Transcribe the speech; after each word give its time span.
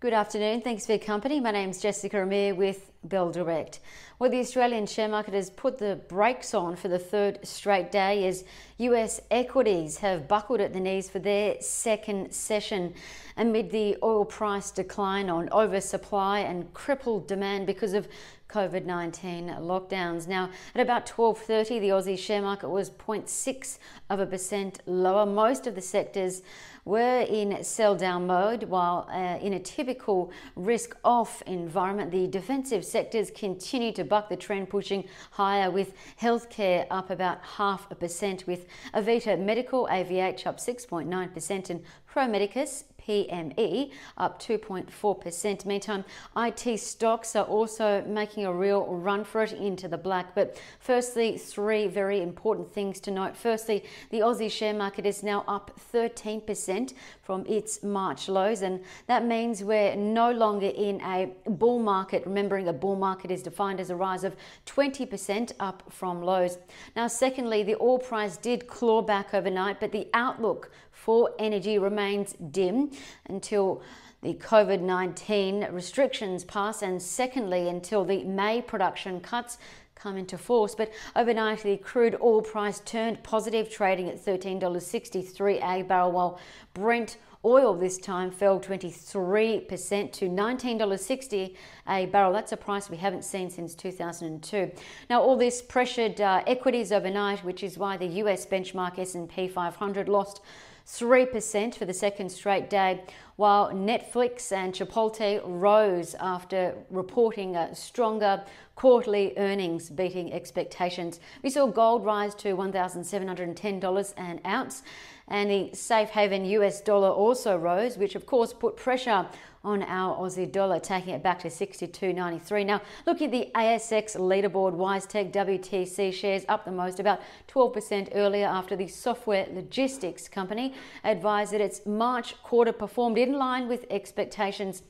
Good 0.00 0.14
afternoon. 0.14 0.62
Thanks 0.62 0.86
for 0.86 0.92
your 0.92 0.98
company. 0.98 1.40
My 1.40 1.50
name 1.50 1.68
is 1.68 1.82
Jessica 1.82 2.22
Amir 2.22 2.54
with 2.54 2.90
Bell 3.04 3.30
Direct. 3.30 3.80
Well, 4.18 4.30
the 4.30 4.38
Australian 4.38 4.86
share 4.86 5.10
market 5.10 5.34
has 5.34 5.50
put 5.50 5.76
the 5.76 6.00
brakes 6.08 6.54
on 6.54 6.76
for 6.76 6.88
the 6.88 6.98
third 6.98 7.46
straight 7.46 7.92
day 7.92 8.26
as 8.26 8.44
US 8.78 9.20
equities 9.30 9.98
have 9.98 10.26
buckled 10.26 10.62
at 10.62 10.72
the 10.72 10.80
knees 10.80 11.10
for 11.10 11.18
their 11.18 11.60
second 11.60 12.32
session 12.32 12.94
amid 13.36 13.70
the 13.70 13.98
oil 14.02 14.24
price 14.24 14.70
decline 14.70 15.28
on 15.28 15.50
oversupply 15.52 16.38
and 16.38 16.72
crippled 16.72 17.28
demand 17.28 17.66
because 17.66 17.92
of 17.92 18.08
COVID-19 18.50 19.60
lockdowns. 19.60 20.26
Now, 20.26 20.50
at 20.74 20.80
about 20.80 21.06
12:30, 21.06 21.80
the 21.80 21.88
Aussie 21.90 22.18
share 22.18 22.42
market 22.42 22.68
was 22.68 22.90
0.6 22.90 23.78
of 24.08 24.20
a 24.20 24.26
percent 24.26 24.80
lower. 24.86 25.24
Most 25.24 25.66
of 25.66 25.74
the 25.74 25.80
sectors 25.80 26.42
were 26.84 27.20
in 27.20 27.62
sell 27.62 27.94
down 27.94 28.26
mode, 28.26 28.64
while 28.64 29.08
uh, 29.10 29.38
in 29.44 29.52
a 29.52 29.60
typical 29.60 30.32
risk 30.56 30.96
off 31.04 31.42
environment, 31.42 32.10
the 32.10 32.26
defensive 32.26 32.84
sectors 32.84 33.30
continue 33.30 33.92
to 33.92 34.04
buck 34.04 34.28
the 34.28 34.36
trend, 34.36 34.68
pushing 34.68 35.04
higher 35.32 35.70
with 35.70 35.94
healthcare 36.20 36.86
up 36.90 37.10
about 37.10 37.38
half 37.42 37.90
a 37.90 37.94
percent, 37.94 38.46
with 38.46 38.66
Avita 38.94 39.38
Medical 39.38 39.86
AVH 39.90 40.46
up 40.46 40.58
6.9% 40.58 41.70
and 41.70 41.82
Pro 42.06 42.26
Medicus 42.26 42.84
PME, 43.10 43.90
up 44.18 44.40
2.4%. 44.40 45.66
Meantime, 45.66 46.04
IT 46.36 46.78
stocks 46.78 47.34
are 47.34 47.44
also 47.44 48.04
making 48.06 48.46
a 48.46 48.52
real 48.52 48.86
run 48.86 49.24
for 49.24 49.42
it 49.42 49.52
into 49.52 49.88
the 49.88 49.98
black. 49.98 50.32
But 50.34 50.60
firstly, 50.78 51.36
three 51.36 51.88
very 51.88 52.22
important 52.22 52.72
things 52.72 53.00
to 53.00 53.10
note. 53.10 53.36
Firstly, 53.36 53.84
the 54.10 54.20
Aussie 54.20 54.50
share 54.50 54.74
market 54.74 55.06
is 55.06 55.24
now 55.24 55.44
up 55.48 55.72
13% 55.92 56.94
from 57.22 57.44
its 57.46 57.82
March 57.82 58.28
lows, 58.28 58.62
and 58.62 58.80
that 59.08 59.24
means 59.24 59.64
we're 59.64 59.96
no 59.96 60.30
longer 60.30 60.68
in 60.68 61.00
a 61.00 61.30
bull 61.48 61.80
market. 61.80 62.24
Remembering 62.26 62.68
a 62.68 62.72
bull 62.72 62.96
market 62.96 63.32
is 63.32 63.42
defined 63.42 63.80
as 63.80 63.90
a 63.90 63.96
rise 63.96 64.22
of 64.22 64.36
20% 64.66 65.52
up 65.58 65.82
from 65.90 66.22
lows. 66.22 66.58
Now, 66.94 67.08
secondly, 67.08 67.64
the 67.64 67.76
oil 67.80 67.98
price 67.98 68.36
did 68.36 68.68
claw 68.68 69.02
back 69.02 69.34
overnight, 69.34 69.80
but 69.80 69.90
the 69.90 70.06
outlook 70.14 70.70
for 70.92 71.30
energy 71.38 71.78
remains 71.78 72.34
dim 72.50 72.90
until 73.28 73.82
the 74.22 74.34
COVID 74.34 74.80
19 74.80 75.68
restrictions 75.70 76.44
pass, 76.44 76.82
and 76.82 77.00
secondly, 77.00 77.68
until 77.68 78.04
the 78.04 78.24
May 78.24 78.60
production 78.60 79.20
cuts 79.20 79.58
come 79.94 80.16
into 80.16 80.38
force. 80.38 80.74
But 80.74 80.92
overnight, 81.16 81.62
the 81.62 81.76
crude 81.76 82.16
oil 82.20 82.42
price 82.42 82.80
turned 82.80 83.22
positive, 83.22 83.70
trading 83.70 84.08
at 84.08 84.22
$13.63 84.22 85.62
a 85.62 85.82
barrel, 85.82 86.12
while 86.12 86.40
Brent 86.74 87.16
oil 87.44 87.74
this 87.74 87.96
time 87.96 88.30
fell 88.30 88.60
23% 88.60 90.12
to 90.12 90.28
$19.60 90.28 91.56
a 91.88 92.06
barrel. 92.06 92.32
That's 92.32 92.52
a 92.52 92.56
price 92.56 92.90
we 92.90 92.98
haven't 92.98 93.24
seen 93.24 93.48
since 93.48 93.74
2002. 93.74 94.70
Now, 95.08 95.22
all 95.22 95.36
this 95.36 95.62
pressured 95.62 96.20
uh, 96.20 96.42
equities 96.46 96.92
overnight, 96.92 97.42
which 97.42 97.62
is 97.62 97.78
why 97.78 97.96
the 97.96 98.06
US 98.06 98.44
benchmark 98.44 98.98
S&P 98.98 99.48
500 99.48 100.08
lost 100.08 100.42
3% 100.90 101.74
for 101.76 101.84
the 101.84 101.94
second 101.94 102.30
straight 102.30 102.68
day, 102.68 103.00
while 103.36 103.70
Netflix 103.70 104.50
and 104.50 104.74
Chipotle 104.74 105.40
rose 105.44 106.16
after 106.18 106.74
reporting 106.90 107.56
stronger 107.74 108.42
quarterly 108.74 109.32
earnings 109.36 109.88
beating 109.88 110.32
expectations. 110.32 111.20
We 111.42 111.50
saw 111.50 111.66
gold 111.68 112.04
rise 112.04 112.34
to 112.36 112.56
$1,710 112.56 114.14
an 114.16 114.40
ounce, 114.44 114.82
and 115.28 115.48
the 115.48 115.70
safe 115.74 116.10
haven 116.10 116.44
US 116.44 116.80
dollar 116.80 117.10
also 117.10 117.56
rose, 117.56 117.96
which 117.96 118.16
of 118.16 118.26
course 118.26 118.52
put 118.52 118.76
pressure 118.76 119.26
on 119.62 119.82
our 119.82 120.16
Aussie 120.16 120.50
dollar, 120.50 120.80
taking 120.80 121.14
it 121.14 121.22
back 121.22 121.38
to 121.40 121.48
62.93. 121.48 122.64
Now, 122.64 122.80
looking 123.06 123.26
at 123.26 123.32
the 123.32 123.50
ASX 123.54 124.16
leaderboard, 124.16 124.74
WiseTech 124.74 125.32
WTC 125.32 126.12
shares 126.14 126.44
up 126.48 126.64
the 126.64 126.72
most, 126.72 126.98
about 126.98 127.20
12% 127.48 128.10
earlier 128.14 128.46
after 128.46 128.74
the 128.74 128.88
software 128.88 129.46
logistics 129.52 130.28
company 130.28 130.74
advised 131.04 131.52
that 131.52 131.60
its 131.60 131.84
March 131.84 132.42
quarter 132.42 132.72
performed 132.72 133.18
in 133.18 133.34
line 133.34 133.68
with 133.68 133.84
expectations. 133.90 134.82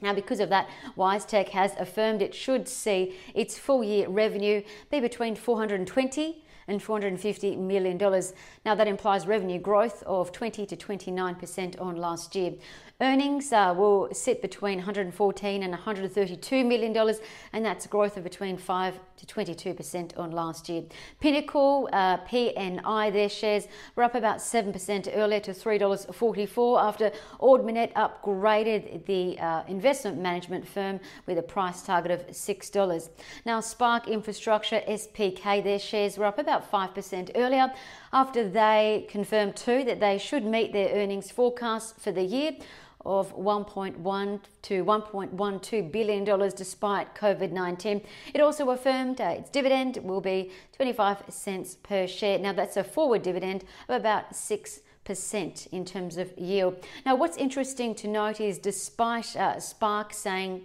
Now, 0.00 0.14
because 0.14 0.40
of 0.40 0.48
that, 0.50 0.68
WiseTech 0.96 1.48
has 1.48 1.74
affirmed 1.78 2.22
it 2.22 2.34
should 2.34 2.68
see 2.68 3.16
its 3.34 3.58
full 3.58 3.82
year 3.82 4.08
revenue 4.08 4.62
be 4.90 5.00
between 5.00 5.34
420 5.34 6.43
and 6.68 6.80
$450 6.80 7.58
million. 7.58 7.98
Now, 8.64 8.74
that 8.74 8.88
implies 8.88 9.26
revenue 9.26 9.58
growth 9.58 10.02
of 10.04 10.32
20 10.32 10.66
to 10.66 10.76
29% 10.76 11.80
on 11.80 11.96
last 11.96 12.34
year. 12.34 12.54
Earnings 13.00 13.52
uh, 13.52 13.74
will 13.76 14.08
sit 14.14 14.40
between 14.40 14.78
114 14.78 15.62
and 15.64 15.72
132 15.72 16.64
million 16.64 16.92
dollars, 16.92 17.18
and 17.52 17.64
that's 17.64 17.88
growth 17.88 18.16
of 18.16 18.22
between 18.22 18.56
5 18.56 19.00
to 19.16 19.26
22 19.26 19.74
percent 19.74 20.16
on 20.16 20.30
last 20.30 20.68
year. 20.68 20.84
Pinnacle 21.18 21.88
uh, 21.92 22.18
PNI, 22.18 23.12
their 23.12 23.28
shares 23.28 23.66
were 23.96 24.04
up 24.04 24.14
about 24.14 24.40
7 24.40 24.72
percent 24.72 25.08
earlier 25.12 25.40
to 25.40 25.52
3 25.52 25.76
dollars 25.76 26.06
44 26.12 26.80
after 26.80 27.10
Ord 27.40 27.62
upgraded 27.64 29.04
the 29.06 29.40
uh, 29.40 29.64
investment 29.66 30.18
management 30.18 30.66
firm 30.66 31.00
with 31.26 31.36
a 31.38 31.42
price 31.42 31.82
target 31.82 32.12
of 32.12 32.34
6 32.34 32.70
dollars. 32.70 33.10
Now, 33.44 33.58
Spark 33.58 34.06
Infrastructure 34.06 34.80
SPK, 34.88 35.64
their 35.64 35.80
shares 35.80 36.16
were 36.16 36.26
up 36.26 36.38
about 36.38 36.53
5 36.60 36.94
percent 36.94 37.30
earlier 37.34 37.72
after 38.12 38.48
they 38.48 39.06
confirmed 39.08 39.56
too 39.56 39.84
that 39.84 40.00
they 40.00 40.18
should 40.18 40.44
meet 40.44 40.72
their 40.72 40.94
earnings 40.94 41.30
forecast 41.30 41.98
for 41.98 42.12
the 42.12 42.22
year 42.22 42.52
of 43.04 43.36
1.1 43.36 44.40
to 44.62 44.84
1.12 44.84 45.92
billion 45.92 46.24
dollars 46.24 46.54
despite 46.54 47.14
COVID-19. 47.14 48.02
It 48.32 48.40
also 48.40 48.70
affirmed 48.70 49.20
uh, 49.20 49.36
its 49.38 49.50
dividend 49.50 49.98
will 50.02 50.22
be 50.22 50.50
25 50.76 51.24
cents 51.28 51.76
per 51.82 52.06
share. 52.06 52.38
Now 52.38 52.52
that's 52.52 52.76
a 52.76 52.84
forward 52.84 53.22
dividend 53.22 53.64
of 53.88 54.00
about 54.00 54.34
6 54.34 54.80
percent 55.04 55.66
in 55.70 55.84
terms 55.84 56.16
of 56.16 56.36
yield. 56.38 56.82
Now, 57.04 57.14
what's 57.14 57.36
interesting 57.36 57.94
to 57.96 58.08
note 58.08 58.40
is 58.40 58.58
despite 58.58 59.36
uh, 59.36 59.60
Spark 59.60 60.12
saying 60.14 60.62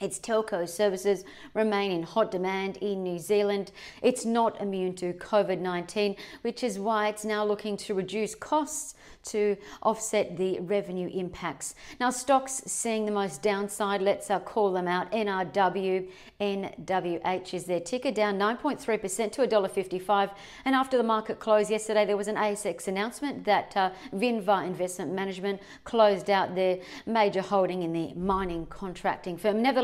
its 0.00 0.18
telco 0.18 0.68
services 0.68 1.24
remain 1.54 1.92
in 1.92 2.02
hot 2.02 2.30
demand 2.30 2.76
in 2.78 3.02
New 3.02 3.18
Zealand. 3.18 3.72
It's 4.02 4.24
not 4.24 4.60
immune 4.60 4.94
to 4.96 5.12
COVID 5.14 5.60
19, 5.60 6.16
which 6.42 6.62
is 6.62 6.78
why 6.78 7.08
it's 7.08 7.24
now 7.24 7.44
looking 7.44 7.76
to 7.78 7.94
reduce 7.94 8.34
costs 8.34 8.94
to 9.24 9.56
offset 9.82 10.36
the 10.36 10.60
revenue 10.60 11.08
impacts. 11.08 11.74
Now, 11.98 12.10
stocks 12.10 12.62
seeing 12.66 13.06
the 13.06 13.12
most 13.12 13.42
downside, 13.42 14.02
let's 14.02 14.30
uh, 14.30 14.38
call 14.40 14.72
them 14.72 14.86
out. 14.86 15.10
NRW, 15.12 16.08
NWH 16.40 17.54
is 17.54 17.64
their 17.64 17.80
ticker, 17.80 18.10
down 18.10 18.38
9.3% 18.38 19.32
to 19.32 19.46
$1.55. 19.46 20.30
And 20.64 20.74
after 20.74 20.96
the 20.96 21.02
market 21.02 21.38
closed 21.40 21.70
yesterday, 21.70 22.04
there 22.04 22.16
was 22.16 22.28
an 22.28 22.36
ASX 22.36 22.88
announcement 22.88 23.44
that 23.44 23.74
uh, 23.76 23.90
Vinva 24.14 24.66
Investment 24.66 25.12
Management 25.12 25.60
closed 25.84 26.28
out 26.28 26.54
their 26.54 26.78
major 27.06 27.40
holding 27.40 27.82
in 27.82 27.92
the 27.92 28.12
mining 28.14 28.66
contracting 28.66 29.36
firm. 29.36 29.62
Nevertheless, 29.62 29.83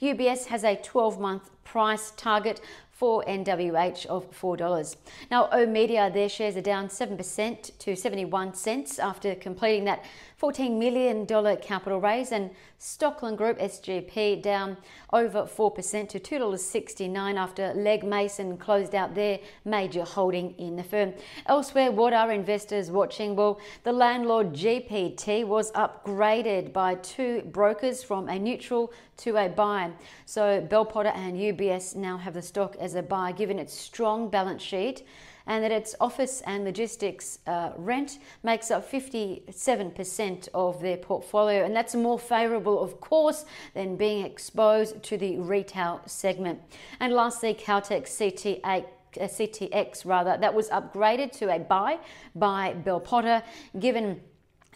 UBS 0.00 0.46
has 0.46 0.64
a 0.64 0.76
12 0.76 1.20
month 1.20 1.50
price 1.64 2.12
target 2.16 2.60
for 2.96 3.22
NWH 3.24 4.06
of 4.06 4.30
$4. 4.30 4.96
Now, 5.30 5.50
oOh!media, 5.54 6.10
their 6.10 6.30
shares 6.30 6.56
are 6.56 6.62
down 6.62 6.88
7% 6.88 7.78
to 7.78 7.94
71 7.94 8.54
cents 8.54 8.98
after 8.98 9.34
completing 9.34 9.84
that 9.84 10.02
$14 10.40 10.78
million 10.78 11.26
capital 11.58 12.00
raise, 12.00 12.32
and 12.32 12.50
Stockland 12.78 13.36
Group 13.36 13.58
SGP 13.58 14.42
down 14.42 14.76
over 15.12 15.42
4% 15.42 16.08
to 16.08 16.20
$2.69 16.20 17.36
after 17.36 17.72
Legg 17.74 18.04
Mason 18.04 18.58
closed 18.58 18.94
out 18.94 19.14
their 19.14 19.38
major 19.64 20.04
holding 20.04 20.52
in 20.58 20.76
the 20.76 20.82
firm. 20.82 21.14
Elsewhere, 21.46 21.90
what 21.90 22.12
are 22.12 22.30
investors 22.32 22.90
watching? 22.90 23.34
Well, 23.34 23.60
the 23.82 23.92
landlord 23.92 24.52
GPT 24.52 25.46
was 25.46 25.72
upgraded 25.72 26.72
by 26.72 26.96
two 26.96 27.42
brokers 27.42 28.02
from 28.02 28.28
a 28.28 28.38
neutral 28.38 28.92
to 29.18 29.36
a 29.38 29.48
buy. 29.48 29.90
So 30.26 30.60
Bell 30.60 30.84
Potter 30.84 31.12
and 31.14 31.36
UBS 31.36 31.96
now 31.96 32.18
have 32.18 32.34
the 32.34 32.42
stock 32.42 32.76
as 32.86 32.94
a 32.94 33.02
buy 33.02 33.32
given 33.32 33.58
its 33.58 33.74
strong 33.74 34.30
balance 34.30 34.62
sheet 34.62 35.02
and 35.46 35.62
that 35.62 35.70
its 35.70 35.94
office 36.00 36.40
and 36.46 36.64
logistics 36.64 37.38
uh, 37.46 37.70
rent 37.76 38.18
makes 38.42 38.70
up 38.70 38.90
57% 38.90 40.48
of 40.54 40.80
their 40.80 40.96
portfolio. 40.96 41.64
And 41.64 41.74
that's 41.74 41.94
more 41.94 42.18
favourable, 42.18 42.82
of 42.82 43.00
course, 43.00 43.44
than 43.74 43.96
being 43.96 44.24
exposed 44.24 45.02
to 45.04 45.16
the 45.16 45.38
retail 45.38 46.00
segment. 46.06 46.60
And 47.00 47.12
lastly, 47.12 47.54
Caltex 47.54 48.08
CT8 48.18 48.86
uh, 49.18 49.20
CTX 49.20 50.04
rather, 50.04 50.36
that 50.36 50.52
was 50.52 50.68
upgraded 50.70 51.32
to 51.32 51.54
a 51.54 51.58
buy 51.58 51.98
by 52.34 52.74
Bell 52.74 53.00
Potter, 53.00 53.42
given 53.78 54.20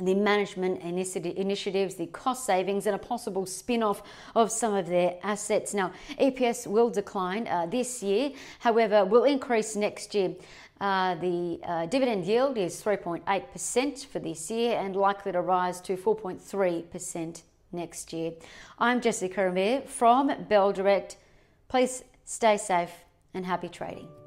the 0.01 0.15
management 0.15 0.81
initiatives, 0.83 1.95
the 1.95 2.07
cost 2.07 2.45
savings, 2.45 2.87
and 2.87 2.95
a 2.95 2.99
possible 2.99 3.47
spin 3.47 3.83
off 3.83 4.03
of 4.35 4.51
some 4.51 4.75
of 4.75 4.87
their 4.87 5.17
assets. 5.23 5.75
Now, 5.75 5.93
EPS 6.19 6.67
will 6.67 6.91
decline 6.91 7.47
uh, 7.47 7.67
this 7.67 8.03
year, 8.03 8.33
however, 8.61 9.05
will 9.05 9.25
increase 9.25 9.77
next 9.77 10.15
year. 10.15 10.35
Uh, 10.81 11.15
the 11.17 11.61
uh, 11.63 11.87
dividend 11.87 12.25
yield 12.25 12.57
is 12.57 12.83
3.8% 12.83 14.07
for 14.07 14.19
this 14.19 14.51
year 14.51 14.79
and 14.79 14.97
likely 14.97 15.31
to 15.33 15.41
rise 15.43 15.81
to 15.83 15.97
4.3% 15.97 17.43
next 17.73 18.13
year. 18.13 18.33
I'm 18.79 19.01
Jessica 19.01 19.49
Amir 19.49 19.83
from 19.83 20.45
Bell 20.49 20.73
Direct. 20.73 21.17
Please 21.69 22.03
stay 22.25 22.57
safe 22.57 22.91
and 23.35 23.45
happy 23.45 23.69
trading. 23.69 24.20